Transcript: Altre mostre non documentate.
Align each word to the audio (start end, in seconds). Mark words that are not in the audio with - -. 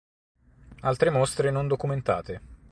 Altre 0.89 1.11
mostre 1.11 1.51
non 1.51 1.67
documentate. 1.67 2.41